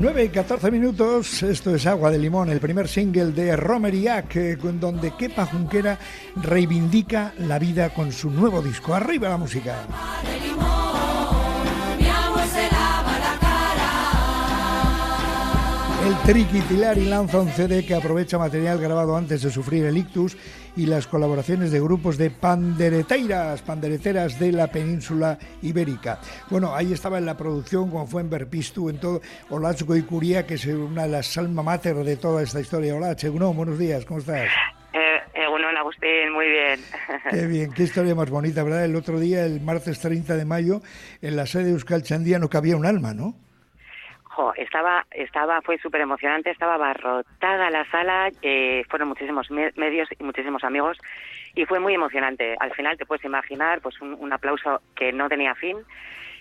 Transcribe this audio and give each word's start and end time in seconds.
9 0.00 0.24
y 0.26 0.28
14 0.28 0.70
minutos, 0.70 1.42
esto 1.42 1.74
es 1.74 1.84
Agua 1.84 2.12
de 2.12 2.18
Limón, 2.18 2.50
el 2.50 2.60
primer 2.60 2.86
single 2.86 3.32
de 3.32 3.56
Romeriac, 3.56 4.36
eh, 4.36 4.56
donde 4.56 5.10
Kepa 5.16 5.46
Junquera 5.46 5.98
reivindica 6.36 7.34
la 7.38 7.58
vida 7.58 7.90
con 7.90 8.12
su 8.12 8.30
nuevo 8.30 8.62
disco. 8.62 8.94
Arriba 8.94 9.28
la 9.28 9.36
música. 9.36 9.86
El 16.08 16.16
Triqui 16.22 16.60
Tilari 16.60 17.04
lanza 17.04 17.38
un 17.38 17.50
CD 17.50 17.84
que 17.84 17.94
aprovecha 17.94 18.38
material 18.38 18.80
grabado 18.80 19.14
antes 19.14 19.42
de 19.42 19.50
sufrir 19.50 19.84
el 19.84 19.98
ictus 19.98 20.38
y 20.74 20.86
las 20.86 21.06
colaboraciones 21.06 21.70
de 21.70 21.80
grupos 21.80 22.16
de 22.16 22.30
pandereteiras, 22.30 23.60
pandereteras 23.60 24.40
de 24.40 24.52
la 24.52 24.68
península 24.68 25.38
ibérica. 25.60 26.18
Bueno, 26.48 26.74
ahí 26.74 26.94
estaba 26.94 27.18
en 27.18 27.26
la 27.26 27.36
producción, 27.36 27.90
como 27.90 28.06
fue 28.06 28.22
en 28.22 28.30
Berpistu, 28.30 28.88
en 28.88 28.98
todo, 28.98 29.20
Olacho 29.50 29.84
y 29.94 30.00
Curía, 30.00 30.46
que 30.46 30.54
es 30.54 30.64
una 30.64 31.02
de 31.02 31.10
las 31.10 31.36
alma 31.36 31.62
mater 31.62 31.96
de 31.96 32.16
toda 32.16 32.42
esta 32.42 32.58
historia. 32.58 32.94
Hola, 32.94 33.14
Uno, 33.30 33.52
buenos 33.52 33.78
días, 33.78 34.06
¿cómo 34.06 34.20
estás? 34.20 34.46
Eh, 34.94 35.20
eh, 35.34 35.44
Agustín, 35.78 36.32
muy 36.32 36.48
bien. 36.48 36.80
Qué 37.30 37.46
bien, 37.46 37.70
qué 37.70 37.82
historia 37.82 38.14
más 38.14 38.30
bonita, 38.30 38.62
¿verdad? 38.62 38.86
El 38.86 38.96
otro 38.96 39.20
día, 39.20 39.44
el 39.44 39.60
martes 39.60 40.00
30 40.00 40.36
de 40.36 40.46
mayo, 40.46 40.80
en 41.20 41.36
la 41.36 41.44
sede 41.44 41.64
de 41.64 41.70
Euskal 41.72 42.02
Chandía 42.02 42.38
no 42.38 42.48
cabía 42.48 42.78
un 42.78 42.86
alma, 42.86 43.12
¿no? 43.12 43.34
Estaba, 44.56 45.06
estaba, 45.10 45.60
fue 45.62 45.78
súper 45.78 46.00
emocionante, 46.00 46.50
estaba 46.50 46.74
abarrotada 46.74 47.70
la 47.70 47.84
sala, 47.90 48.30
eh, 48.42 48.84
fueron 48.88 49.08
muchísimos 49.08 49.50
medios 49.50 50.08
y 50.18 50.22
muchísimos 50.22 50.64
amigos 50.64 50.98
y 51.54 51.64
fue 51.64 51.80
muy 51.80 51.94
emocionante. 51.94 52.56
Al 52.60 52.72
final 52.72 52.96
te 52.96 53.06
puedes 53.06 53.24
imaginar, 53.24 53.80
pues 53.80 54.00
un, 54.00 54.32
aplauso 54.32 54.80
que 54.94 55.12
no 55.12 55.28
tenía 55.28 55.54
fin 55.54 55.78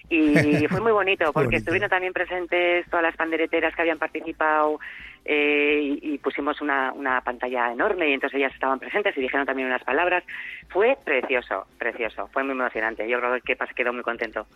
y 0.10 0.68
fue 0.70 0.80
muy 0.80 0.92
bonito 0.92 1.34
porque 1.34 1.58
estuvieron 1.58 1.90
también 1.90 2.14
presentes 2.14 2.86
todas 2.90 3.04
las 3.04 3.16
pandereteras 3.16 3.76
que 3.76 3.82
habían 3.82 3.98
participado 3.98 4.80
eh, 5.26 5.98
y, 6.02 6.18
pusimos 6.20 6.62
una, 6.62 6.94
una 6.94 7.20
pantalla 7.22 7.72
enorme 7.72 8.10
y 8.10 8.14
entonces 8.14 8.38
ellas 8.38 8.54
estaban 8.54 8.80
presentes 8.80 9.18
y 9.18 9.22
dijeron 9.22 9.46
también 9.46 9.68
unas 9.68 9.84
palabras. 9.84 10.24
Fue 10.70 10.98
precioso, 11.04 11.66
precioso, 11.78 12.28
fue 12.28 12.44
muy 12.44 12.54
emocionante. 12.54 13.10
Yo 13.10 13.20
creo 13.20 13.42
que 13.42 13.58
quedó 13.76 13.92
muy 13.92 14.04
contento. 14.04 14.48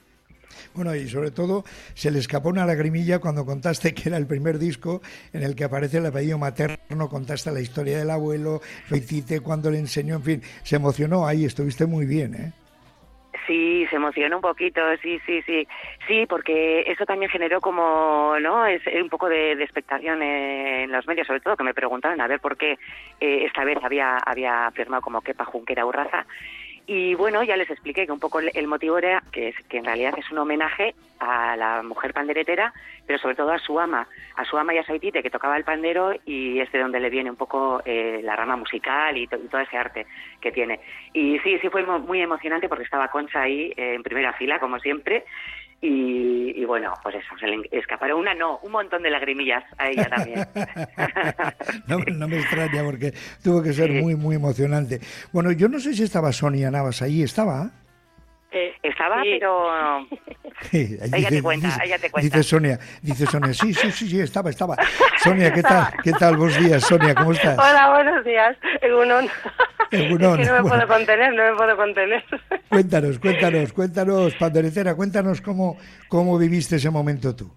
Bueno, 0.73 0.95
y 0.95 1.07
sobre 1.07 1.31
todo 1.31 1.63
se 1.93 2.11
le 2.11 2.19
escapó 2.19 2.49
una 2.49 2.65
lagrimilla 2.65 3.19
cuando 3.19 3.45
contaste 3.45 3.93
que 3.93 4.09
era 4.09 4.17
el 4.17 4.27
primer 4.27 4.59
disco 4.59 5.01
en 5.33 5.43
el 5.43 5.55
que 5.55 5.63
aparece 5.63 5.97
el 5.97 6.05
apellido 6.05 6.37
materno, 6.37 7.09
contaste 7.09 7.51
la 7.51 7.61
historia 7.61 7.97
del 7.97 8.09
abuelo, 8.09 8.61
lo 8.89 8.97
hiciste 8.97 9.39
cuando 9.41 9.69
le 9.71 9.79
enseñó, 9.79 10.15
en 10.15 10.23
fin, 10.23 10.41
se 10.63 10.75
emocionó 10.75 11.25
ahí, 11.25 11.45
estuviste 11.45 11.85
muy 11.85 12.05
bien, 12.05 12.35
¿eh? 12.35 12.51
Sí, 13.47 13.85
se 13.89 13.95
emocionó 13.95 14.37
un 14.37 14.41
poquito, 14.41 14.81
sí, 15.01 15.19
sí, 15.25 15.41
sí, 15.41 15.67
sí, 16.07 16.25
porque 16.27 16.81
eso 16.81 17.05
también 17.05 17.31
generó 17.31 17.59
como, 17.59 18.35
¿no? 18.39 18.65
Es 18.65 18.81
un 19.01 19.09
poco 19.09 19.27
de, 19.29 19.53
expectación 19.53 20.21
en 20.21 20.91
los 20.91 21.07
medios, 21.07 21.27
sobre 21.27 21.39
todo 21.39 21.57
que 21.57 21.63
me 21.63 21.73
preguntaron 21.73 22.21
a 22.21 22.27
ver 22.27 22.39
por 22.39 22.55
qué 22.55 22.77
eh, 23.19 23.45
esta 23.45 23.63
vez 23.63 23.77
había 23.83 24.17
había 24.17 24.69
firmado 24.71 25.01
como 25.01 25.21
Kepa 25.21 25.45
Junquera 25.45 25.85
Urraza 25.85 26.25
y 26.87 27.15
bueno, 27.15 27.43
ya 27.43 27.55
les 27.57 27.69
expliqué 27.69 28.05
que 28.05 28.11
un 28.11 28.19
poco 28.19 28.39
el 28.39 28.67
motivo 28.67 28.97
era 28.97 29.23
que, 29.31 29.49
es, 29.49 29.55
que 29.69 29.77
en 29.77 29.85
realidad 29.85 30.13
es 30.17 30.29
un 30.31 30.39
homenaje 30.39 30.93
a 31.19 31.55
la 31.55 31.83
mujer 31.83 32.13
panderetera, 32.13 32.73
pero 33.05 33.19
sobre 33.19 33.35
todo 33.35 33.51
a 33.51 33.59
su 33.59 33.79
ama, 33.79 34.07
a 34.35 34.43
su 34.45 34.57
ama 34.57 34.73
y 34.73 34.79
a 34.79 34.83
Saitite, 34.83 35.21
que 35.21 35.29
tocaba 35.29 35.55
el 35.55 35.63
pandero 35.63 36.13
y 36.25 36.59
es 36.59 36.71
de 36.71 36.79
donde 36.79 36.99
le 36.99 37.11
viene 37.11 37.29
un 37.29 37.35
poco 37.35 37.81
eh, 37.85 38.21
la 38.23 38.35
rama 38.35 38.55
musical 38.55 39.15
y, 39.17 39.27
todo 39.27 39.59
ese 39.59 39.77
arte 39.77 40.07
que 40.41 40.51
tiene. 40.51 40.79
Y 41.13 41.37
sí, 41.39 41.59
sí 41.59 41.69
fue 41.69 41.83
muy 41.83 42.21
emocionante 42.21 42.67
porque 42.67 42.85
estaba 42.85 43.09
Concha 43.09 43.41
ahí 43.41 43.71
eh, 43.77 43.93
en 43.93 44.03
primera 44.03 44.33
fila, 44.33 44.59
como 44.59 44.79
siempre, 44.79 45.25
y, 45.83 46.63
bueno, 46.65 46.93
pues 47.01 47.15
eso, 47.15 47.35
se 47.39 47.47
le 47.47 47.67
escaparon 47.71 48.19
una, 48.19 48.35
no, 48.35 48.59
un 48.61 48.71
montón 48.71 49.01
de 49.01 49.09
lagrimillas 49.09 49.63
a 49.79 49.89
ella 49.89 50.07
también. 50.09 50.45
no, 51.87 52.27
me 52.27 52.37
extraña 52.37 52.83
porque 52.83 53.13
tuvo 53.43 53.61
que 53.61 53.73
ser 53.73 53.91
muy, 53.91 54.15
muy 54.15 54.35
emocionante. 54.35 54.99
Bueno, 55.31 55.51
yo 55.51 55.67
no 55.67 55.79
sé 55.79 55.93
si 55.93 56.03
estaba 56.03 56.31
Sonia 56.31 56.71
Navas 56.71 57.01
ahí, 57.01 57.23
¿estaba? 57.23 57.71
Eh, 58.53 58.73
estaba, 58.83 59.21
pero 59.23 60.05
ella 60.73 61.29
te 61.29 61.41
cuenta, 61.41 61.67
dice, 61.67 61.79
ella 61.85 61.97
te 61.97 62.09
cuenta. 62.09 62.37
Dice 62.37 62.43
Sonia, 62.49 62.79
dice 63.01 63.25
Sonia, 63.25 63.53
sí, 63.53 63.73
sí, 63.73 63.91
sí, 63.93 64.09
sí, 64.09 64.19
estaba, 64.19 64.49
estaba. 64.49 64.75
Sonia, 65.23 65.53
¿qué 65.53 65.61
tal? 65.61 65.93
¿Qué 66.03 66.11
tal? 66.11 66.35
Buenos 66.35 66.59
días, 66.59 66.83
Sonia, 66.83 67.15
¿cómo 67.15 67.31
estás? 67.31 67.57
Hola, 67.57 67.91
buenos 67.91 68.25
días. 68.25 68.57
Egunon. 68.81 69.29
Egunon. 69.91 70.41
Es 70.41 70.47
que 70.47 70.53
no 70.53 70.63
me 70.63 70.69
puedo 70.69 70.87
contener, 70.87 71.33
no 71.33 71.43
me 71.43 71.55
puedo 71.55 71.77
contener. 71.77 72.25
Cuéntanos, 72.67 73.19
cuéntanos, 73.19 73.71
cuéntanos, 73.71 74.35
panderetera, 74.35 74.95
cuéntanos 74.95 75.39
cómo, 75.39 75.77
cómo 76.09 76.37
viviste 76.37 76.75
ese 76.75 76.89
momento 76.89 77.33
tú. 77.33 77.53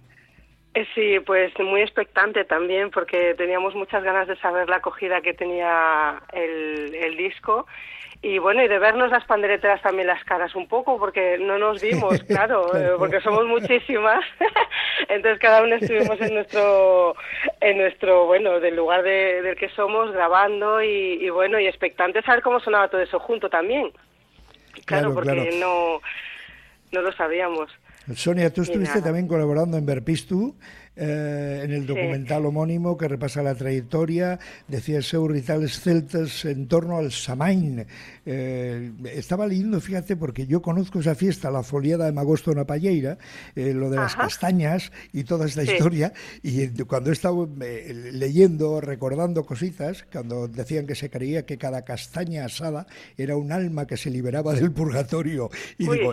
Eh, 0.74 0.86
sí, 0.94 1.20
pues 1.20 1.52
muy 1.60 1.82
expectante 1.82 2.44
también, 2.44 2.90
porque 2.90 3.34
teníamos 3.34 3.74
muchas 3.74 4.02
ganas 4.02 4.26
de 4.26 4.36
saber 4.36 4.68
la 4.68 4.76
acogida 4.76 5.20
que 5.20 5.34
tenía 5.34 6.20
el, 6.32 6.94
el 6.94 7.16
disco 7.16 7.66
y 8.24 8.38
bueno, 8.38 8.62
y 8.62 8.68
de 8.68 8.78
vernos 8.78 9.10
las 9.10 9.26
pandereteras 9.26 9.82
también 9.82 10.06
las 10.06 10.24
caras 10.24 10.54
un 10.54 10.66
poco, 10.66 10.98
porque 10.98 11.36
no 11.38 11.58
nos 11.58 11.82
vimos, 11.82 12.22
claro, 12.26 12.70
porque 12.98 13.20
somos 13.20 13.44
muchísimas. 13.44 14.24
Entonces 15.10 15.38
cada 15.38 15.62
uno 15.62 15.74
estuvimos 15.74 16.18
en 16.22 16.32
nuestro, 16.32 17.16
en 17.60 17.76
nuestro, 17.76 18.24
bueno, 18.24 18.60
del 18.60 18.76
lugar 18.76 19.02
de, 19.02 19.42
del 19.42 19.56
que 19.56 19.68
somos, 19.68 20.10
grabando 20.10 20.82
y, 20.82 21.28
bueno, 21.28 21.60
y 21.60 21.66
expectante 21.66 22.22
saber 22.22 22.42
cómo 22.42 22.60
sonaba 22.60 22.88
todo 22.88 23.02
eso 23.02 23.20
junto 23.20 23.50
también. 23.50 23.92
Claro, 24.86 25.12
porque 25.12 25.58
no, 25.60 26.00
no 26.92 27.02
lo 27.02 27.12
sabíamos. 27.12 27.70
Sonia, 28.12 28.52
tú 28.52 28.62
estuviste 28.62 29.00
también 29.00 29.26
colaborando 29.26 29.78
en 29.78 29.86
Verpistu 29.86 30.56
eh, 30.96 31.62
en 31.64 31.72
el 31.72 31.86
documental 31.86 32.46
homónimo 32.46 32.96
que 32.96 33.08
repasa 33.08 33.42
la 33.42 33.54
trayectoria, 33.54 34.38
decía 34.68 35.02
seu 35.02 35.26
ritales 35.26 35.80
celtas 35.80 36.44
en 36.44 36.68
torno 36.68 36.98
al 36.98 37.10
Samain. 37.10 37.84
Eh, 38.24 38.92
estaba 39.12 39.46
leyendo, 39.46 39.80
fíjate, 39.80 40.16
porque 40.16 40.46
yo 40.46 40.62
conozco 40.62 41.00
esa 41.00 41.14
fiesta, 41.14 41.50
la 41.50 41.62
foliada 41.62 42.06
de 42.06 42.12
Magosto 42.12 42.52
en 42.52 42.64
Palleira, 42.64 43.18
eh, 43.56 43.74
lo 43.74 43.90
de 43.90 43.96
las 43.96 44.14
castañas 44.14 44.92
y 45.12 45.24
toda 45.24 45.46
esta 45.46 45.62
historia, 45.62 46.12
y 46.42 46.68
cuando 46.84 47.10
he 47.10 47.12
estado 47.12 47.48
leyendo, 48.12 48.80
recordando 48.80 49.44
cositas, 49.44 50.04
cuando 50.10 50.48
decían 50.48 50.86
que 50.86 50.94
se 50.94 51.10
creía 51.10 51.44
que 51.44 51.58
cada 51.58 51.82
castaña 51.82 52.44
asada 52.44 52.86
era 53.16 53.36
un 53.36 53.52
alma 53.52 53.86
que 53.86 53.96
se 53.96 54.10
liberaba 54.10 54.54
del 54.54 54.72
purgatorio, 54.72 55.50
y 55.76 55.88
digo, 55.88 56.12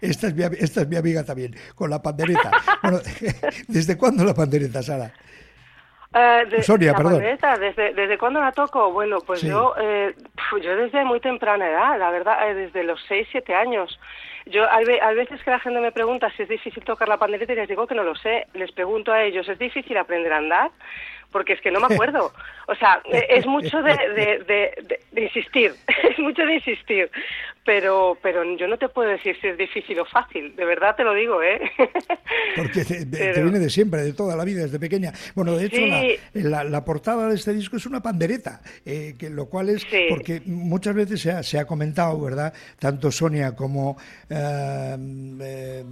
esta 0.00 0.28
es, 0.28 0.34
mi, 0.34 0.44
esta 0.58 0.82
es 0.82 0.88
mi 0.88 0.96
amiga 0.96 1.24
también, 1.24 1.56
con 1.74 1.90
la 1.90 2.00
pandereta. 2.00 2.52
Bueno, 2.82 3.00
desde 3.68 3.95
cuándo 3.96 4.24
la 4.24 4.34
pandereta, 4.34 4.82
Sara? 4.82 5.12
Uh, 6.16 6.62
Sonia, 6.62 6.94
perdón. 6.94 7.22
¿desde, 7.60 7.92
¿Desde 7.92 8.16
cuándo 8.16 8.40
la 8.40 8.52
toco? 8.52 8.90
Bueno, 8.90 9.18
pues 9.20 9.42
yo, 9.42 9.74
eh, 9.78 10.14
yo 10.62 10.76
desde 10.76 11.04
muy 11.04 11.20
temprana 11.20 11.68
edad, 11.68 11.98
la 11.98 12.10
verdad, 12.10 12.48
eh, 12.48 12.54
desde 12.54 12.84
los 12.84 12.98
6, 13.06 13.28
7 13.32 13.54
años. 13.54 13.98
Yo, 14.46 14.64
hay, 14.70 14.84
veces 15.14 15.42
que 15.42 15.50
la 15.50 15.58
gente 15.58 15.80
me 15.80 15.92
pregunta 15.92 16.30
si 16.30 16.44
es 16.44 16.48
difícil 16.48 16.84
tocar 16.84 17.08
la 17.08 17.18
pandereta 17.18 17.52
y 17.52 17.56
les 17.56 17.68
digo 17.68 17.86
que 17.86 17.96
no 17.96 18.04
lo 18.04 18.14
sé. 18.14 18.46
Les 18.54 18.72
pregunto 18.72 19.12
a 19.12 19.24
ellos, 19.24 19.48
¿es 19.48 19.58
difícil 19.58 19.96
aprender 19.98 20.32
a 20.32 20.38
andar? 20.38 20.70
Porque 21.36 21.52
es 21.52 21.60
que 21.60 21.70
no 21.70 21.80
me 21.80 21.86
acuerdo. 21.94 22.32
O 22.66 22.74
sea, 22.76 23.02
es 23.28 23.44
mucho 23.46 23.82
de, 23.82 23.92
de, 23.92 24.98
de, 25.12 25.22
insistir, 25.22 25.74
es 26.10 26.18
mucho 26.18 26.46
de 26.46 26.54
insistir, 26.54 27.10
pero, 27.66 28.16
pero 28.22 28.42
yo 28.56 28.66
no 28.66 28.78
te 28.78 28.88
puedo 28.88 29.10
decir 29.10 29.36
si 29.40 29.48
es 29.48 29.58
difícil 29.58 29.98
o 30.00 30.04
fácil, 30.06 30.56
de 30.56 30.64
verdad 30.64 30.96
te 30.96 31.04
lo 31.04 31.12
digo, 31.12 31.42
¿eh? 31.42 31.60
Porque 32.56 32.84
te, 32.84 33.04
viene 33.04 33.58
de 33.58 33.68
siempre, 33.68 34.00
de 34.02 34.14
toda 34.14 34.34
la 34.34 34.44
vida, 34.44 34.62
desde 34.62 34.78
pequeña. 34.78 35.12
Bueno, 35.34 35.56
de 35.56 35.66
hecho, 35.66 35.82
la, 36.32 36.64
la, 36.64 36.84
portada 36.84 37.28
de 37.28 37.34
este 37.34 37.52
disco 37.52 37.76
es 37.76 37.84
una 37.84 38.02
pandereta, 38.02 38.62
eh, 38.84 39.14
que, 39.18 39.28
lo 39.28 39.46
cual 39.46 39.68
es, 39.68 39.86
porque 40.08 40.40
muchas 40.46 40.94
veces 40.94 41.20
se 41.20 41.30
ha, 41.32 41.42
se 41.42 41.58
ha, 41.58 41.66
comentado, 41.66 42.18
¿verdad? 42.20 42.52
Tanto 42.78 43.12
Sonia 43.12 43.54
como, 43.54 43.96
eh, 44.30 44.96
eh, 45.42 45.84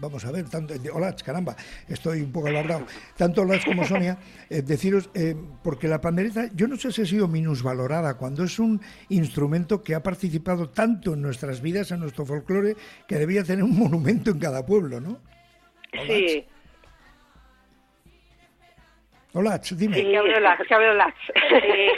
vamos 0.00 0.24
a 0.24 0.32
ver, 0.32 0.48
tanto, 0.48 0.74
hola, 0.94 1.14
caramba, 1.22 1.54
estoy 1.88 2.22
un 2.22 2.32
poco 2.32 2.48
alargado, 2.48 2.86
tanto 3.16 3.42
Olach 3.42 3.64
como 3.64 3.84
Sonia, 3.84 4.16
deciros, 4.66 5.10
eh, 5.14 5.34
porque 5.62 5.88
la 5.88 6.00
pandereta, 6.00 6.48
yo 6.54 6.68
no 6.68 6.76
sé 6.76 6.92
si 6.92 7.02
ha 7.02 7.06
sido 7.06 7.28
minusvalorada, 7.28 8.16
cuando 8.16 8.44
es 8.44 8.58
un 8.58 8.80
instrumento 9.08 9.82
que 9.82 9.94
ha 9.94 10.02
participado 10.02 10.70
tanto 10.70 11.14
en 11.14 11.22
nuestras 11.22 11.60
vidas, 11.62 11.90
en 11.92 12.00
nuestro 12.00 12.24
folclore, 12.24 12.76
que 13.06 13.16
debía 13.16 13.44
tener 13.44 13.64
un 13.64 13.78
monumento 13.78 14.30
en 14.30 14.38
cada 14.38 14.64
pueblo, 14.64 15.00
¿no? 15.00 15.18
Sí. 16.06 16.44
Hola, 19.34 19.60
dime. 19.76 19.96
Sí, 19.96 20.12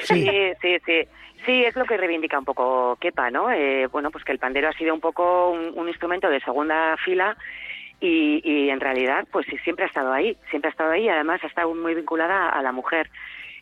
sí, 0.03 0.31
sí, 0.61 0.77
sí. 0.85 1.09
Sí, 1.45 1.63
es 1.63 1.77
lo 1.77 1.85
que 1.85 1.99
reivindica 1.99 2.39
un 2.39 2.45
poco 2.45 2.97
Kepa, 2.97 3.31
¿no? 3.31 3.51
Eh, 3.51 3.87
bueno, 3.89 4.11
pues 4.11 4.25
que 4.25 4.33
el 4.33 4.39
pandero 4.39 4.69
ha 4.69 4.73
sido 4.73 4.95
un 4.95 5.01
poco 5.01 5.51
un 5.51 5.89
instrumento 5.89 6.29
de 6.31 6.41
segunda 6.41 6.97
fila 7.05 7.37
y, 8.07 8.69
en 8.71 8.81
realidad, 8.81 9.27
pues 9.31 9.47
sí, 9.47 9.57
siempre 9.65 9.85
ha 9.85 9.89
estado 9.89 10.13
ahí, 10.13 10.37
siempre 10.51 10.69
ha 10.69 10.73
estado 10.73 10.91
ahí 10.91 11.05
y 11.05 11.09
además 11.09 11.43
ha 11.43 11.47
estado 11.47 11.75
muy 11.75 11.95
vinculada 11.95 12.49
a 12.51 12.63
la 12.63 12.73
mujer. 12.73 13.11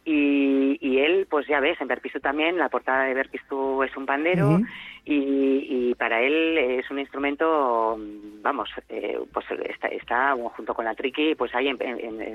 Y, 0.05 0.79
y, 0.81 0.99
él, 0.99 1.27
pues 1.31 1.47
ya 1.47 1.61
ves, 1.61 1.81
en 1.81 1.87
Verpistu 1.87 2.19
también, 2.19 2.59
la 2.59 2.69
portada 2.69 3.05
de 3.05 3.15
Verpistu 3.15 3.85
es 3.85 3.97
un 3.97 4.05
pandero 4.05 4.61
y, 5.05 5.95
para 5.95 6.21
él 6.23 6.59
es 6.59 6.91
un 6.91 6.99
instrumento, 6.99 7.97
vamos, 8.43 8.69
eh, 8.89 9.21
pues 9.33 9.47
está, 9.69 9.87
está, 9.89 10.35
junto 10.57 10.75
con 10.75 10.85
la 10.85 10.95
triqui, 10.97 11.37
pues 11.37 11.55
ahí, 11.55 11.69
en, 11.69 12.29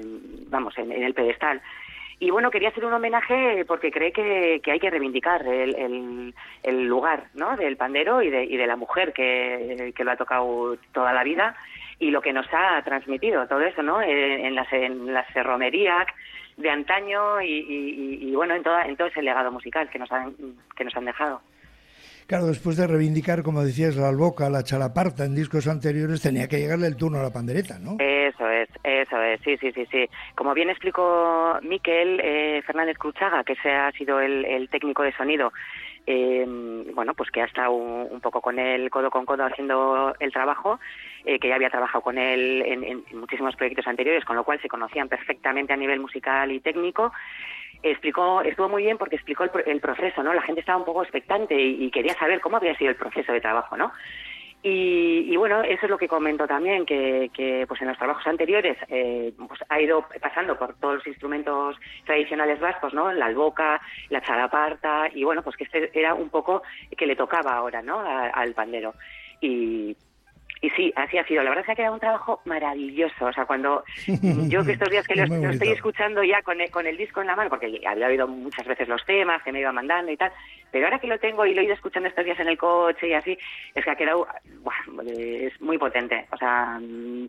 vamos, 0.49 0.77
en, 0.77 0.91
el 0.91 1.13
pedestal. 1.13 1.61
Y 2.19 2.31
bueno, 2.31 2.49
quería 2.49 2.69
hacer 2.69 2.85
un 2.85 2.93
homenaje 2.93 3.65
porque 3.67 3.91
cree 3.91 4.11
que, 4.11 4.61
que 4.63 4.71
hay 4.71 4.79
que 4.79 4.89
reivindicar 4.89 5.45
el, 5.45 6.33
el, 6.63 6.87
lugar 6.87 7.25
¿no? 7.35 7.57
del 7.57 7.75
pandero 7.75 8.23
y 8.23 8.29
de, 8.29 8.45
y 8.45 8.55
de 8.57 8.65
la 8.65 8.75
mujer 8.75 9.11
que, 9.13 9.93
que 9.95 10.03
lo 10.03 10.11
ha 10.11 10.15
tocado 10.15 10.77
toda 10.93 11.13
la 11.13 11.23
vida 11.23 11.55
y 11.99 12.11
lo 12.11 12.21
que 12.21 12.33
nos 12.33 12.47
ha 12.53 12.81
transmitido 12.83 13.47
todo 13.47 13.61
eso, 13.61 13.81
¿no? 13.81 14.01
Eh, 14.01 14.45
en 14.45 14.55
las, 14.55 14.71
en 14.71 15.13
las 15.13 15.31
romerías 15.33 16.05
de 16.57 16.69
antaño 16.69 17.41
y, 17.41 18.33
bueno, 18.35 18.55
en, 18.55 18.63
toda, 18.63 18.85
en 18.85 18.97
todo 18.97 19.07
ese 19.07 19.21
legado 19.21 19.51
musical 19.51 19.89
que 19.89 19.99
nos 19.99 20.11
han, 20.11 20.35
que 20.75 20.83
nos 20.83 20.95
han 20.95 21.05
dejado. 21.05 21.41
Claro, 22.27 22.47
después 22.47 22.75
de 22.75 22.85
reivindicar, 22.85 23.41
como 23.41 23.63
decías, 23.63 23.95
la 23.95 24.09
alboca, 24.09 24.49
la 24.49 24.61
chalaparta 24.61 25.23
en 25.23 25.33
discos 25.33 25.65
anteriores, 25.65 26.21
tenía 26.21 26.49
que 26.49 26.57
llegarle 26.57 26.87
el 26.87 26.97
turno 26.97 27.19
a 27.19 27.23
la 27.23 27.31
pandereta, 27.31 27.79
¿no? 27.79 27.95
Eso 27.99 28.49
es, 28.49 28.67
eso 28.83 29.21
es, 29.21 29.39
sí, 29.45 29.55
sí, 29.55 29.71
sí, 29.71 29.87
sí. 29.89 30.09
Como 30.35 30.53
bien 30.53 30.69
explicó 30.69 31.57
Miquel 31.61 32.19
eh, 32.21 32.61
Fernández 32.65 32.97
Cruchaga, 32.97 33.45
que 33.45 33.53
ese 33.53 33.71
ha 33.71 33.93
sido 33.93 34.19
el, 34.19 34.67
técnico 34.69 35.03
de 35.03 35.13
sonido, 35.13 35.53
eh, 36.05 36.45
bueno, 36.93 37.13
pues 37.13 37.31
que 37.31 37.41
ha 37.41 37.45
estado 37.45 37.71
un, 37.71 38.19
poco 38.19 38.41
con 38.41 38.59
él 38.59 38.89
codo 38.89 39.09
con 39.09 39.25
codo 39.25 39.45
haciendo 39.45 40.13
el 40.19 40.33
trabajo, 40.33 40.81
eh, 41.23 41.39
que 41.39 41.47
ya 41.47 41.55
había 41.55 41.69
trabajado 41.69 42.01
con 42.01 42.17
él 42.17 42.61
en, 42.65 42.83
en, 42.83 43.03
muchísimos 43.13 43.55
proyectos 43.55 43.87
anteriores, 43.87 44.25
con 44.25 44.35
lo 44.35 44.43
cual 44.43 44.61
se 44.61 44.67
conocían 44.67 45.07
perfectamente 45.07 45.71
a 45.71 45.77
nivel 45.77 46.01
musical 46.01 46.51
y 46.51 46.59
técnico 46.59 47.13
explicó, 47.83 48.41
estuvo 48.41 48.69
muy 48.69 48.83
bien 48.83 48.97
porque 48.97 49.15
explicó 49.15 49.43
el, 49.43 49.79
proceso, 49.79 50.23
¿no? 50.23 50.33
La 50.33 50.41
gente 50.41 50.61
estaba 50.61 50.77
un 50.77 50.85
poco 50.85 51.03
expectante 51.03 51.55
y, 51.59 51.89
quería 51.91 52.13
saber 52.15 52.41
cómo 52.41 52.57
había 52.57 52.77
sido 52.77 52.91
el 52.91 52.95
proceso 52.95 53.31
de 53.31 53.41
trabajo, 53.41 53.77
¿no? 53.77 53.91
Y, 54.63 55.37
bueno, 55.37 55.61
eso 55.61 55.85
es 55.85 55.89
lo 55.89 55.97
que 55.97 56.09
comentó 56.09 56.45
también, 56.45 56.85
que, 56.85 57.29
que 57.33 57.65
pues 57.67 57.81
en 57.81 57.87
los 57.87 57.97
trabajos 57.97 58.27
anteriores 58.27 58.77
eh, 58.89 59.31
pues 59.47 59.61
ha 59.69 59.79
ido 59.79 60.05
pasando 60.19 60.57
por 60.57 60.75
todos 60.75 60.95
los 60.95 61.07
instrumentos 61.07 61.77
tradicionales 62.05 62.59
vascos, 62.59 62.93
¿no? 62.93 63.13
La 63.13 63.27
alboca, 63.27 63.79
la 64.09 64.21
chalaparta, 64.21 65.09
y 65.13 65.23
bueno, 65.23 65.41
pues 65.41 65.55
que 65.55 65.63
este 65.63 65.97
era 65.97 66.13
un 66.13 66.29
poco 66.29 66.63
que 66.97 67.05
le 67.05 67.15
tocaba 67.15 67.53
ahora, 67.53 67.81
¿no? 67.81 68.01
al 68.01 68.53
pandero. 68.53 68.93
Y, 69.39 69.95
y 70.61 70.69
sí, 70.71 70.93
así 70.95 71.17
ha 71.17 71.25
sido. 71.25 71.43
La 71.43 71.49
verdad 71.49 71.61
es 71.61 71.65
que 71.67 71.71
ha 71.73 71.75
quedado 71.75 71.93
un 71.93 71.99
trabajo 71.99 72.41
maravilloso. 72.45 73.25
O 73.25 73.33
sea, 73.33 73.45
cuando 73.45 73.83
yo 74.47 74.63
que 74.65 74.73
estos 74.73 74.89
días 74.89 75.07
que 75.07 75.15
lo, 75.15 75.49
estoy 75.49 75.69
escuchando 75.69 76.23
ya 76.23 76.41
con 76.41 76.59
el, 76.59 76.71
con 76.71 76.87
el 76.87 76.97
disco 76.97 77.21
en 77.21 77.27
la 77.27 77.35
mano, 77.35 77.49
porque 77.49 77.81
había 77.85 78.07
oído 78.07 78.27
muchas 78.27 78.65
veces 78.65 78.87
los 78.87 79.03
temas 79.05 79.43
que 79.43 79.51
me 79.51 79.59
iba 79.59 79.71
mandando 79.71 80.11
y 80.11 80.17
tal, 80.17 80.31
pero 80.71 80.85
ahora 80.85 80.99
que 80.99 81.07
lo 81.07 81.19
tengo 81.19 81.45
y 81.45 81.53
lo 81.53 81.61
he 81.61 81.65
ido 81.65 81.73
escuchando 81.73 82.09
estos 82.09 82.25
días 82.25 82.39
en 82.39 82.49
el 82.49 82.57
coche 82.57 83.07
y 83.07 83.13
así, 83.13 83.37
es 83.73 83.83
que 83.83 83.91
ha 83.91 83.95
quedado, 83.95 84.27
es 85.05 85.59
muy 85.61 85.77
potente. 85.77 86.27
O 86.31 86.37
sea, 86.37 86.79
mm, 86.79 87.27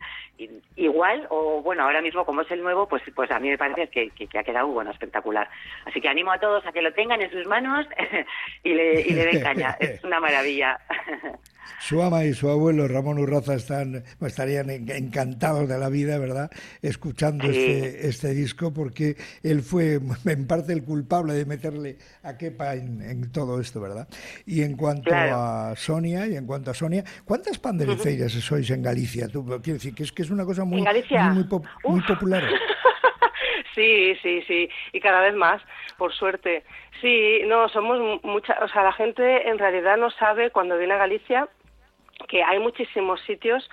igual, 0.76 1.26
o 1.30 1.62
bueno, 1.62 1.84
ahora 1.84 2.02
mismo 2.02 2.24
como 2.24 2.42
es 2.42 2.50
el 2.50 2.62
nuevo, 2.62 2.88
pues 2.88 3.02
pues 3.14 3.30
a 3.30 3.38
mí 3.38 3.48
me 3.48 3.58
parece 3.58 3.88
que, 3.88 4.10
que, 4.10 4.38
ha 4.38 4.44
quedado, 4.44 4.68
bueno, 4.68 4.90
espectacular. 4.90 5.48
Así 5.86 6.00
que 6.00 6.08
animo 6.08 6.32
a 6.32 6.38
todos 6.38 6.66
a 6.66 6.72
que 6.72 6.82
lo 6.82 6.92
tengan 6.92 7.20
en 7.20 7.30
sus 7.30 7.46
manos 7.46 7.86
y 8.62 8.74
le, 8.74 9.00
y 9.02 9.10
le 9.10 9.26
den 9.26 9.42
caña. 9.42 9.76
es 9.80 10.02
una 10.04 10.20
maravilla. 10.20 10.78
Su 11.80 12.02
ama 12.02 12.24
y 12.24 12.34
su 12.34 12.48
abuelo 12.48 12.88
Ramón 12.88 13.18
Urraza 13.18 13.54
están, 13.54 14.02
estarían 14.20 14.68
encantados 14.70 15.68
de 15.68 15.78
la 15.78 15.88
vida, 15.88 16.18
¿verdad? 16.18 16.50
Escuchando 16.82 17.44
este, 17.44 18.08
este 18.08 18.34
disco, 18.34 18.72
porque 18.72 19.16
él 19.42 19.62
fue 19.62 20.00
en 20.24 20.46
parte 20.46 20.72
el 20.72 20.82
culpable 20.82 21.34
de 21.34 21.46
meterle 21.46 21.96
a 22.22 22.36
Kepa 22.36 22.74
en, 22.74 23.27
todo 23.32 23.60
esto, 23.60 23.80
¿verdad? 23.80 24.08
Y 24.46 24.62
en 24.62 24.76
cuanto 24.76 25.10
a 25.14 25.74
Sonia, 25.76 26.26
y 26.26 26.36
en 26.36 26.46
cuanto 26.46 26.70
a 26.70 26.74
Sonia, 26.74 27.04
¿cuántas 27.24 27.58
pandereceiras 27.58 28.32
sois 28.32 28.70
en 28.70 28.82
Galicia? 28.82 29.28
Tú, 29.28 29.44
quiero 29.62 29.74
decir 29.74 29.94
que 29.94 30.02
es 30.02 30.12
que 30.12 30.22
es 30.22 30.30
una 30.30 30.44
cosa 30.44 30.64
muy, 30.64 30.82
muy, 30.82 31.46
muy 31.84 32.00
popular. 32.02 32.44
Sí, 33.74 34.16
sí, 34.22 34.42
sí, 34.48 34.68
y 34.92 34.98
cada 34.98 35.20
vez 35.20 35.36
más, 35.36 35.62
por 35.98 36.12
suerte. 36.12 36.64
Sí, 37.00 37.42
no, 37.46 37.68
somos 37.68 38.20
mucha, 38.24 38.58
o 38.60 38.68
sea, 38.68 38.82
la 38.82 38.92
gente 38.92 39.48
en 39.48 39.56
realidad 39.56 39.96
no 39.96 40.10
sabe 40.10 40.50
cuando 40.50 40.76
viene 40.76 40.94
a 40.94 40.98
Galicia 40.98 41.48
que 42.26 42.42
hay 42.42 42.58
muchísimos 42.58 43.20
sitios 43.20 43.70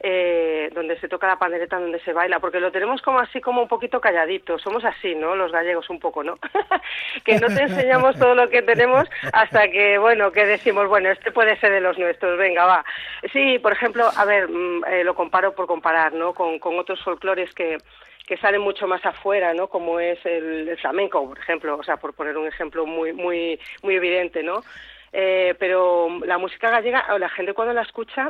eh, 0.00 0.70
donde 0.74 0.98
se 1.00 1.08
toca 1.08 1.26
la 1.26 1.38
pandereta, 1.38 1.78
donde 1.78 1.98
se 2.00 2.12
baila, 2.12 2.38
porque 2.38 2.60
lo 2.60 2.70
tenemos 2.70 3.02
como 3.02 3.18
así, 3.18 3.40
como 3.40 3.62
un 3.62 3.68
poquito 3.68 4.00
calladito. 4.00 4.58
Somos 4.58 4.84
así, 4.84 5.14
¿no? 5.14 5.34
Los 5.34 5.50
gallegos 5.50 5.90
un 5.90 5.98
poco, 5.98 6.22
¿no? 6.22 6.36
que 7.24 7.38
no 7.38 7.48
te 7.48 7.62
enseñamos 7.62 8.16
todo 8.18 8.34
lo 8.34 8.48
que 8.48 8.62
tenemos 8.62 9.08
hasta 9.32 9.68
que, 9.68 9.98
bueno, 9.98 10.30
que 10.30 10.46
decimos, 10.46 10.86
bueno, 10.88 11.10
este 11.10 11.32
puede 11.32 11.58
ser 11.58 11.72
de 11.72 11.80
los 11.80 11.98
nuestros, 11.98 12.38
venga, 12.38 12.64
va. 12.64 12.84
Sí, 13.32 13.58
por 13.58 13.72
ejemplo, 13.72 14.08
a 14.16 14.24
ver, 14.24 14.48
mm, 14.48 14.84
eh, 14.84 15.04
lo 15.04 15.14
comparo 15.14 15.54
por 15.54 15.66
comparar, 15.66 16.12
¿no? 16.12 16.32
Con, 16.32 16.58
otros 16.78 17.02
folclores 17.02 17.52
que 17.54 17.78
que 18.26 18.36
salen 18.36 18.60
mucho 18.60 18.86
más 18.86 19.04
afuera, 19.06 19.54
¿no? 19.54 19.68
Como 19.68 19.98
es 19.98 20.18
el, 20.26 20.68
el, 20.68 20.76
flamenco, 20.76 21.26
por 21.26 21.38
ejemplo, 21.38 21.78
o 21.78 21.82
sea, 21.82 21.96
por 21.96 22.12
poner 22.12 22.36
un 22.36 22.46
ejemplo 22.46 22.84
muy 22.84 23.14
muy 23.14 23.58
muy 23.82 23.96
evidente, 23.96 24.42
¿no? 24.42 24.60
Eh, 25.12 25.54
pero 25.58 26.08
la 26.24 26.38
música 26.38 26.70
gallega, 26.70 27.06
la 27.18 27.28
gente 27.30 27.54
cuando 27.54 27.72
la 27.72 27.82
escucha, 27.82 28.28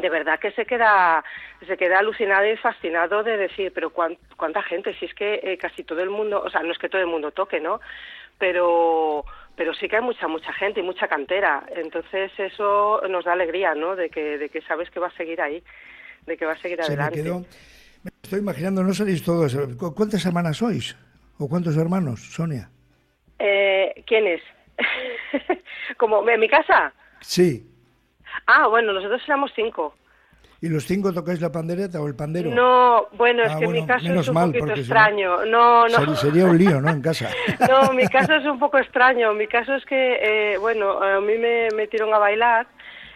de 0.00 0.10
verdad 0.10 0.38
que 0.38 0.52
se 0.52 0.66
queda 0.66 1.24
se 1.66 1.76
queda 1.76 1.98
alucinado 1.98 2.46
y 2.46 2.56
fascinado 2.56 3.22
de 3.22 3.36
decir, 3.36 3.72
pero 3.74 3.90
cuánta 3.90 4.62
gente, 4.62 4.94
si 4.98 5.06
es 5.06 5.14
que 5.14 5.40
eh, 5.42 5.58
casi 5.58 5.84
todo 5.84 6.00
el 6.00 6.10
mundo, 6.10 6.42
o 6.44 6.50
sea, 6.50 6.62
no 6.62 6.72
es 6.72 6.78
que 6.78 6.88
todo 6.88 7.00
el 7.00 7.06
mundo 7.06 7.30
toque, 7.30 7.60
¿no? 7.60 7.80
Pero 8.38 9.24
pero 9.56 9.72
sí 9.74 9.88
que 9.88 9.96
hay 9.96 10.02
mucha 10.02 10.26
mucha 10.28 10.52
gente 10.52 10.80
y 10.80 10.82
mucha 10.82 11.08
cantera, 11.08 11.64
entonces 11.74 12.32
eso 12.38 13.00
nos 13.08 13.24
da 13.24 13.32
alegría, 13.32 13.74
¿no? 13.74 13.96
De 13.96 14.10
que 14.10 14.38
de 14.38 14.48
que 14.48 14.60
sabes 14.62 14.90
que 14.90 15.00
va 15.00 15.08
a 15.08 15.16
seguir 15.16 15.40
ahí, 15.40 15.62
de 16.26 16.36
que 16.36 16.44
va 16.44 16.52
a 16.52 16.58
seguir 16.58 16.80
adelante. 16.80 17.22
Me, 17.22 18.10
estoy 18.22 18.40
imaginando, 18.40 18.82
no 18.82 18.92
salís 18.92 19.24
todos, 19.24 19.56
¿cuántas 19.94 20.26
hermanas 20.26 20.58
sois? 20.58 20.96
¿O 21.38 21.48
cuántos 21.48 21.76
hermanos, 21.76 22.20
Sonia? 22.20 22.70
Eh, 23.38 24.04
¿Quiénes? 24.06 24.42
¿Como 25.96 26.28
en 26.28 26.40
mi 26.40 26.48
casa? 26.48 26.92
Sí. 27.20 27.73
Ah, 28.46 28.66
bueno, 28.68 28.92
nosotros 28.92 29.22
éramos 29.26 29.52
cinco. 29.54 29.94
¿Y 30.60 30.68
los 30.68 30.84
cinco 30.84 31.12
tocáis 31.12 31.42
la 31.42 31.52
pandereta 31.52 32.00
o 32.00 32.06
el 32.06 32.16
pandero? 32.16 32.50
No, 32.50 33.08
bueno, 33.12 33.42
es 33.42 33.52
ah, 33.52 33.58
que 33.58 33.68
mi 33.68 33.84
caso 33.86 34.14
es 34.14 34.28
un 34.28 34.34
poquito 34.34 34.72
extraño. 34.72 35.44
No, 35.44 35.86
no. 35.88 36.16
Sería 36.16 36.46
un 36.46 36.56
lío, 36.56 36.80
¿no? 36.80 36.88
En 36.88 37.02
casa. 37.02 37.28
no, 37.68 37.92
mi 37.92 38.06
caso 38.08 38.34
es 38.34 38.46
un 38.46 38.58
poco 38.58 38.78
extraño. 38.78 39.34
Mi 39.34 39.46
caso 39.46 39.74
es 39.74 39.84
que, 39.84 40.54
eh, 40.54 40.56
bueno, 40.56 41.02
a 41.02 41.20
mí 41.20 41.36
me 41.36 41.68
metieron 41.76 42.14
a 42.14 42.18
bailar 42.18 42.66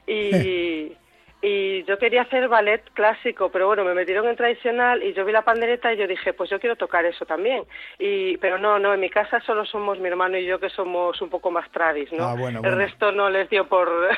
y... 0.06 0.92
y 1.40 1.84
yo 1.84 1.98
quería 1.98 2.22
hacer 2.22 2.48
ballet 2.48 2.82
clásico, 2.94 3.48
pero 3.50 3.68
bueno, 3.68 3.84
me 3.84 3.94
metieron 3.94 4.26
en 4.26 4.34
tradicional 4.34 5.02
y 5.04 5.12
yo 5.14 5.24
vi 5.24 5.30
la 5.30 5.42
pandereta 5.42 5.92
y 5.92 5.96
yo 5.96 6.08
dije, 6.08 6.32
pues 6.32 6.50
yo 6.50 6.58
quiero 6.58 6.74
tocar 6.74 7.04
eso 7.04 7.24
también. 7.26 7.62
Y 7.98 8.36
pero 8.38 8.58
no, 8.58 8.78
no, 8.80 8.92
en 8.92 9.00
mi 9.00 9.08
casa 9.08 9.40
solo 9.40 9.64
somos 9.64 10.00
mi 10.00 10.08
hermano 10.08 10.36
y 10.36 10.46
yo 10.46 10.58
que 10.58 10.68
somos 10.68 11.20
un 11.22 11.30
poco 11.30 11.52
más 11.52 11.70
tradis, 11.70 12.12
¿no? 12.12 12.24
Ah, 12.24 12.34
bueno, 12.34 12.60
El 12.64 12.76
resto 12.76 13.12
no 13.12 13.30
les 13.30 13.48
dio 13.50 13.68
por 13.68 13.88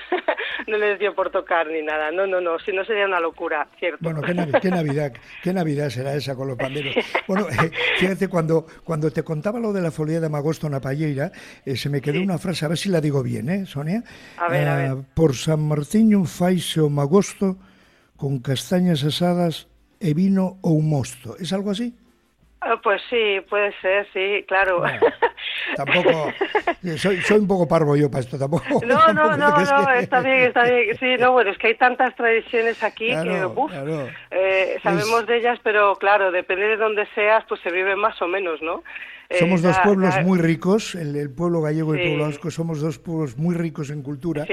no 0.67 0.79
les 0.79 0.99
dio 0.99 1.15
por 1.15 1.31
tocar 1.31 1.67
ni 1.69 1.83
nada. 1.83 2.11
No, 2.11 2.27
no, 2.27 2.41
no, 2.41 2.59
si 2.59 2.73
no 2.73 2.85
sería 2.85 3.07
una 3.07 3.21
locura, 3.21 3.69
cierto. 3.79 3.99
Bueno, 4.01 4.21
qué, 4.23 4.71
Navidad, 4.71 5.13
qué 5.43 5.53
Navidad 5.53 5.91
será 5.91 6.15
esa 6.15 6.35
con 6.35 6.49
los 6.49 6.57
panderos. 6.57 6.95
Bueno, 7.27 7.47
eh, 7.49 7.71
fíjate 7.99 8.29
cuando 8.29 8.67
cuando 8.85 9.11
te 9.11 9.23
contaba 9.23 9.59
lo 9.59 9.73
de 9.73 9.81
la 9.81 9.91
folía 9.91 10.21
de 10.21 10.29
Magosto 10.29 10.69
na 10.69 10.81
Palleira, 10.81 11.31
eh, 11.65 11.77
se 11.77 11.89
me 11.89 12.01
quedó 12.01 12.21
una 12.21 12.39
frase, 12.39 12.65
a 12.65 12.69
ver 12.69 12.79
si 12.79 12.89
la 12.89 13.01
digo 13.01 13.23
bien, 13.23 13.49
¿eh, 13.49 13.67
Sonia? 13.67 14.03
A 14.37 14.49
ver, 14.49 14.69
a 14.69 14.77
ver. 14.77 14.91
Ah, 14.91 14.97
por 15.15 15.35
San 15.35 15.67
Martín 15.67 16.15
un 16.15 16.27
faixe 16.27 16.81
o 16.81 16.89
agosto 17.01 17.57
con 18.17 18.41
castañas 18.41 19.05
asadas 19.05 19.69
e 20.01 20.13
vino 20.13 20.59
ou 20.61 20.81
mosto. 20.81 21.37
¿Es 21.41 21.53
algo 21.53 21.71
así? 21.71 21.97
Ah, 22.61 22.77
pues 22.83 23.01
sí, 23.09 23.41
puede 23.49 23.73
ser, 23.81 24.07
sí, 24.13 24.45
claro. 24.47 24.83
tampoco, 25.77 26.33
soy, 26.97 27.21
soy 27.21 27.39
un 27.39 27.49
poco 27.49 27.67
parvo 27.67 27.97
yo 27.97 28.11
para 28.11 28.21
esto, 28.23 28.39
tampoco. 28.39 28.81
No, 28.85 29.13
no, 29.13 29.37
no, 29.37 29.57
no, 29.57 29.61
está 29.95 30.21
bien, 30.21 30.39
está 30.39 30.65
bien. 30.65 30.97
Sí, 30.99 31.17
no, 31.19 31.33
bueno, 31.33 31.51
es 31.51 31.59
que 31.59 31.69
hay 31.69 31.75
tantas 31.77 32.15
tradiciones 32.15 32.83
aquí 32.83 33.09
que, 33.09 33.45
uff, 33.45 33.73
eh, 34.31 34.79
sabemos 34.83 35.27
de 35.27 35.39
ellas, 35.39 35.59
pero 35.63 35.97
claro, 35.97 36.31
depende 36.31 36.69
de 36.69 36.77
dónde 36.77 37.07
seas, 37.15 37.45
pues 37.49 37.61
se 37.63 37.71
vive 37.71 37.97
más 37.97 38.21
o 38.23 38.29
menos, 38.29 38.61
¿no? 38.63 38.83
Somos 39.39 39.63
dos 39.63 39.77
pueblos 39.85 40.15
muy 40.25 40.41
ricos, 40.41 40.97
el, 40.97 41.31
pueblo 41.31 41.63
gallego 41.63 41.95
y 41.95 42.01
el 42.01 42.09
pueblo 42.09 42.25
vasco 42.25 42.51
somos 42.51 42.81
dos 42.81 42.99
pueblos 42.99 43.39
muy 43.39 43.55
ricos 43.55 43.91
en 43.91 44.03
cultura 44.03 44.45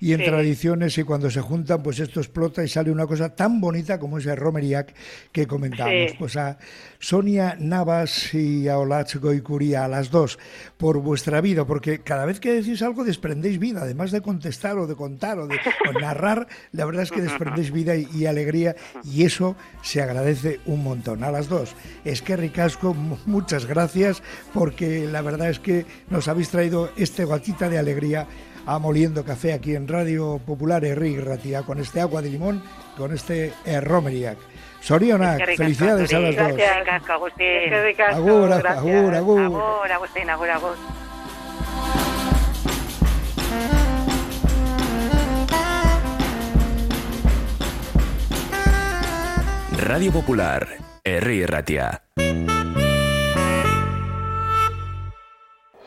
y 0.00 0.12
en 0.12 0.24
tradiciones 0.24 0.96
y 0.98 1.02
cuando 1.02 1.30
se 1.30 1.40
juntan 1.40 1.82
pues 1.82 1.98
esto 1.98 2.20
explota 2.20 2.62
y 2.62 2.68
sale 2.68 2.92
una 2.92 3.06
cosa 3.06 3.34
tan 3.34 3.60
bonita 3.60 3.98
como 3.98 4.18
ese 4.18 4.36
romeriac 4.36 4.94
que 5.32 5.48
comentamos. 5.48 6.12
Pues 6.16 6.36
a 6.36 6.58
Sonia 7.00 7.56
Navas 7.58 8.32
y 8.32 8.68
a 8.68 8.78
Olach 8.78 9.16
Goicuría, 9.16 9.84
a 9.84 9.88
las 9.88 10.10
dos, 10.12 10.38
por 10.76 10.98
vuestra 10.98 11.40
vida, 11.40 11.64
porque 11.64 11.98
cada 11.98 12.24
vez 12.24 12.38
que 12.38 12.52
decís 12.52 12.82
algo 12.82 13.02
desprendéis 13.02 13.58
vida, 13.58 13.82
además 13.82 14.12
de 14.12 14.20
contestar 14.20 14.78
o 14.78 14.86
de 14.86 14.94
contar 14.94 15.40
o 15.40 15.48
de 15.48 15.58
narrar, 16.00 16.46
la 16.70 16.84
verdad 16.84 17.02
es 17.02 17.10
que 17.10 17.20
desprendéis 17.20 17.72
vida 17.72 17.96
y, 17.96 18.26
alegría 18.26 18.76
y 19.02 19.24
eso 19.24 19.56
se 19.82 20.02
agradece 20.02 20.60
un 20.66 20.84
montón. 20.84 21.24
A 21.24 21.32
las 21.32 21.48
dos, 21.48 21.74
es 22.04 22.22
que 22.22 22.36
ricasco, 22.36 22.94
muchas 22.94 23.66
gracias 23.66 24.19
gracias 24.20 24.50
porque 24.52 25.06
la 25.06 25.22
verdad 25.22 25.50
es 25.50 25.58
que 25.58 25.86
nos 26.08 26.28
habéis 26.28 26.50
traído 26.50 26.90
este 26.96 27.24
gotita 27.24 27.68
de 27.68 27.78
alegría 27.78 28.26
a 28.66 28.78
Moliendo 28.78 29.24
Café 29.24 29.52
aquí 29.52 29.74
en 29.74 29.88
Radio 29.88 30.40
Popular 30.44 30.84
Herri 30.84 31.18
Ratia 31.18 31.62
con 31.62 31.78
este 31.78 32.00
agua 32.00 32.22
de 32.22 32.30
limón, 32.30 32.62
con 32.96 33.12
este 33.12 33.52
romeriac. 33.82 34.38
Sorionak, 34.80 35.56
felicidades 35.56 36.12
a 36.14 36.20
las 36.20 36.36
dos. 36.36 36.56
Gracias, 36.56 37.10
Agustín. 37.10 37.72
Agur, 38.10 38.52
agur, 38.52 39.14
agur. 39.14 39.40
Agur, 39.40 39.92
Agustín, 39.92 40.30
agur, 40.30 40.50
agur. 40.50 40.76
Radio 49.76 50.12
Popular, 50.12 50.68
Herri 51.04 51.44
Ratia. 51.46 52.02